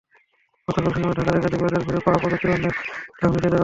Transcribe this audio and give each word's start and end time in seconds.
গতকাল 0.67 0.91
শনিবার 0.93 1.15
ঢাকার 1.19 1.35
একাধিক 1.39 1.59
বাজার 1.63 1.85
ঘুরে 1.87 1.99
পাওয়া 2.05 2.19
প্রযুক্তিপণ্যের 2.21 2.73
দাম 3.19 3.29
নিচে 3.31 3.41
দেওয়া 3.41 3.51
হলো। 3.51 3.59